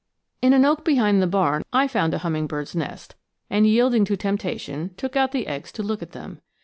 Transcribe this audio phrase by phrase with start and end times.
[0.41, 3.13] In an oak behind the barn I found a hummingbird's nest,
[3.51, 6.41] and, yielding to temptation, took out the eggs to look at them.